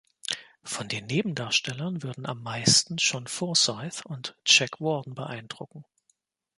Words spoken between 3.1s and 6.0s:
Forsythe und Jack Warden beeindrucken.